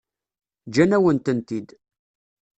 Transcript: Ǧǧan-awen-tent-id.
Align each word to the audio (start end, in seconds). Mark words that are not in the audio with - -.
Ǧǧan-awen-tent-id. 0.69 1.67